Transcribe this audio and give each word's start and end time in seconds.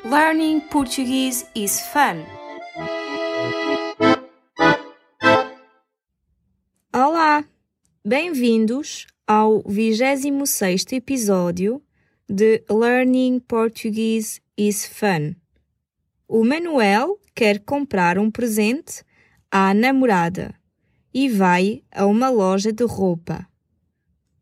Learning 0.00 0.60
Portuguese 0.70 1.44
is 1.54 1.80
fun. 1.92 2.24
Olá! 6.94 7.44
Bem-vindos 8.02 9.06
ao 9.26 9.62
26 9.62 10.86
episódio 10.92 11.82
de 12.26 12.64
Learning 12.70 13.38
Portuguese 13.40 14.40
is 14.56 14.86
Fun. 14.86 15.34
O 16.26 16.42
Manuel 16.42 17.18
quer 17.34 17.60
comprar 17.60 18.18
um 18.18 18.30
presente 18.30 19.04
à 19.50 19.74
namorada 19.74 20.54
e 21.12 21.28
vai 21.28 21.82
a 21.94 22.06
uma 22.06 22.30
loja 22.30 22.72
de 22.72 22.84
roupa. 22.84 23.46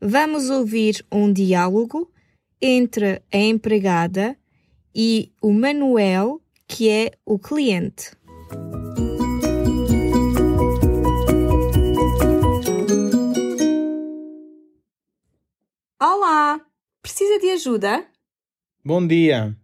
Vamos 0.00 0.50
ouvir 0.50 1.06
um 1.10 1.32
diálogo 1.32 2.10
entre 2.60 3.22
a 3.32 3.38
empregada 3.38 4.36
e 4.98 5.30
o 5.42 5.52
Manuel, 5.52 6.40
que 6.66 6.88
é 6.88 7.10
o 7.26 7.38
cliente. 7.38 8.12
Olá! 16.00 16.62
Precisa 17.02 17.38
de 17.38 17.50
ajuda? 17.50 18.06
Bom 18.82 19.06
dia. 19.06 19.54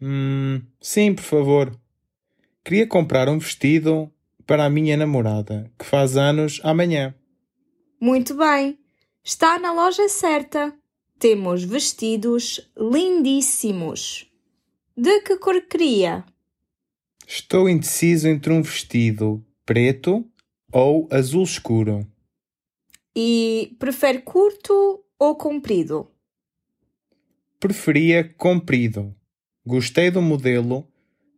Hum, 0.00 0.60
sim, 0.80 1.14
por 1.14 1.22
favor. 1.22 1.80
Queria 2.64 2.86
comprar 2.88 3.28
um 3.28 3.38
vestido 3.38 4.12
para 4.44 4.64
a 4.64 4.70
minha 4.70 4.96
namorada, 4.96 5.70
que 5.78 5.84
faz 5.84 6.16
anos 6.16 6.60
amanhã. 6.64 7.14
Muito 8.00 8.34
bem. 8.34 8.80
Está 9.22 9.60
na 9.60 9.72
loja 9.72 10.08
certa. 10.08 10.76
Temos 11.20 11.62
vestidos 11.62 12.68
lindíssimos. 12.76 14.31
De 14.96 15.22
que 15.22 15.38
cor 15.38 15.58
queria? 15.62 16.22
Estou 17.26 17.66
indeciso 17.66 18.28
entre 18.28 18.52
um 18.52 18.60
vestido 18.60 19.42
preto 19.64 20.28
ou 20.70 21.08
azul 21.10 21.44
escuro. 21.44 22.06
E 23.16 23.74
prefere 23.78 24.20
curto 24.20 25.02
ou 25.18 25.34
comprido? 25.36 26.10
Preferia 27.58 28.22
comprido. 28.36 29.14
Gostei 29.64 30.10
do 30.10 30.20
modelo 30.20 30.86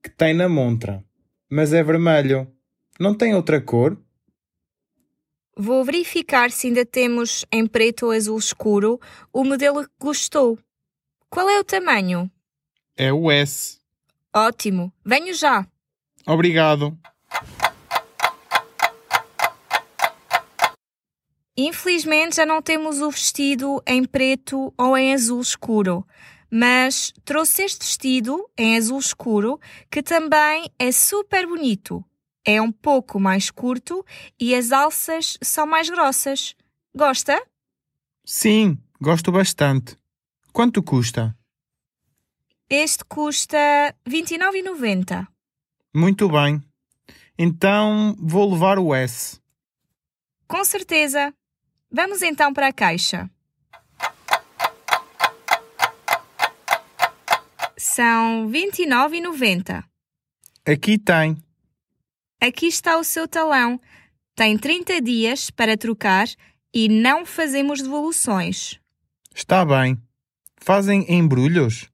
que 0.02 0.10
tem 0.10 0.34
na 0.34 0.48
montra, 0.48 1.04
mas 1.48 1.72
é 1.72 1.82
vermelho. 1.82 2.50
Não 2.98 3.14
tem 3.14 3.36
outra 3.36 3.60
cor? 3.60 3.96
Vou 5.56 5.84
verificar 5.84 6.50
se 6.50 6.66
ainda 6.66 6.84
temos 6.84 7.44
em 7.52 7.68
preto 7.68 8.06
ou 8.06 8.12
azul 8.12 8.36
escuro 8.36 9.00
o 9.32 9.44
modelo 9.44 9.84
que 9.84 9.94
gostou. 10.00 10.58
Qual 11.30 11.48
é 11.48 11.60
o 11.60 11.64
tamanho? 11.64 12.28
É 12.96 13.12
o 13.12 13.30
S. 13.30 13.78
Ótimo, 14.34 14.92
venho 15.04 15.34
já. 15.34 15.66
Obrigado. 16.26 16.96
Infelizmente 21.56 22.36
já 22.36 22.46
não 22.46 22.60
temos 22.60 23.00
o 23.00 23.10
vestido 23.10 23.80
em 23.86 24.04
preto 24.04 24.74
ou 24.76 24.96
em 24.96 25.14
azul 25.14 25.40
escuro, 25.40 26.04
mas 26.50 27.12
trouxe 27.24 27.62
este 27.62 27.86
vestido 27.86 28.48
em 28.58 28.76
azul 28.76 28.98
escuro 28.98 29.60
que 29.90 30.02
também 30.02 30.68
é 30.78 30.90
super 30.90 31.46
bonito. 31.46 32.04
É 32.44 32.60
um 32.60 32.72
pouco 32.72 33.20
mais 33.20 33.50
curto 33.50 34.04
e 34.38 34.54
as 34.54 34.72
alças 34.72 35.38
são 35.42 35.66
mais 35.66 35.88
grossas. 35.88 36.56
Gosta? 36.94 37.40
Sim, 38.24 38.76
gosto 39.00 39.30
bastante. 39.30 39.96
Quanto 40.52 40.82
custa? 40.82 41.36
Este 42.68 43.04
custa 43.04 43.94
29,90. 44.08 45.26
Muito 45.94 46.28
bem. 46.28 46.62
Então 47.38 48.16
vou 48.18 48.52
levar 48.52 48.78
o 48.78 48.94
S. 48.94 49.40
Com 50.48 50.64
certeza. 50.64 51.32
Vamos 51.90 52.22
então 52.22 52.52
para 52.52 52.68
a 52.68 52.72
caixa. 52.72 53.30
São 57.76 58.48
29,90. 58.48 59.84
Aqui 60.66 60.98
tem. 60.98 61.36
Aqui 62.40 62.66
está 62.66 62.98
o 62.98 63.04
seu 63.04 63.28
talão. 63.28 63.80
Tem 64.34 64.56
30 64.58 65.00
dias 65.00 65.50
para 65.50 65.76
trocar 65.76 66.26
e 66.72 66.88
não 66.88 67.24
fazemos 67.24 67.80
devoluções. 67.80 68.80
Está 69.34 69.64
bem. 69.64 69.96
Fazem 70.56 71.04
embrulhos? 71.08 71.88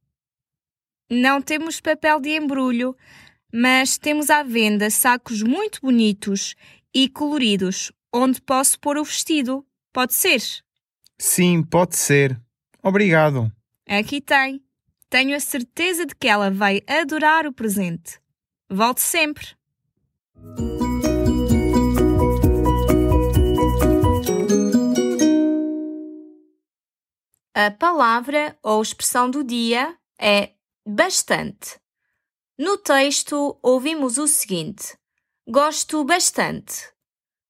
Não 1.10 1.42
temos 1.42 1.80
papel 1.80 2.20
de 2.20 2.36
embrulho, 2.36 2.96
mas 3.52 3.98
temos 3.98 4.30
à 4.30 4.44
venda 4.44 4.88
sacos 4.90 5.42
muito 5.42 5.80
bonitos 5.82 6.54
e 6.94 7.08
coloridos, 7.08 7.90
onde 8.12 8.40
posso 8.40 8.78
pôr 8.78 8.96
o 8.96 9.02
vestido. 9.02 9.66
Pode 9.92 10.14
ser? 10.14 10.40
Sim, 11.18 11.64
pode 11.64 11.96
ser. 11.96 12.40
Obrigado. 12.80 13.50
Aqui 13.88 14.20
tem. 14.20 14.62
Tenho 15.08 15.36
a 15.36 15.40
certeza 15.40 16.06
de 16.06 16.14
que 16.14 16.28
ela 16.28 16.48
vai 16.48 16.80
adorar 16.86 17.44
o 17.44 17.52
presente. 17.52 18.20
Volte 18.70 19.00
sempre. 19.00 19.48
A 27.52 27.68
palavra 27.72 28.56
ou 28.62 28.80
expressão 28.80 29.28
do 29.28 29.42
dia 29.42 29.96
é 30.16 30.50
bastante. 30.90 31.78
No 32.58 32.76
texto, 32.76 33.58
ouvimos 33.62 34.18
o 34.18 34.26
seguinte: 34.26 34.96
Gosto 35.48 36.04
bastante. 36.04 36.90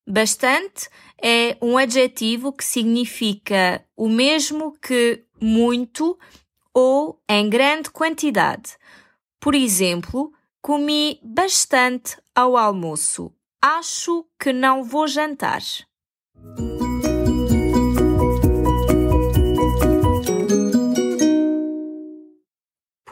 Bastante 0.09 0.89
é 1.23 1.57
um 1.61 1.77
adjetivo 1.77 2.53
que 2.53 2.65
significa 2.65 3.85
o 3.97 4.09
mesmo 4.09 4.73
que 4.81 5.25
muito 5.41 6.19
ou 6.75 7.21
em 7.29 7.49
grande 7.49 7.91
quantidade. 7.91 8.77
Por 9.39 9.55
exemplo, 9.55 10.33
comi 10.61 11.21
bastante 11.23 12.17
ao 12.35 12.57
almoço. 12.57 13.33
Acho 13.63 14.27
que 14.39 14.53
não 14.53 14.83
vou 14.83 15.07
jantar. 15.07 15.63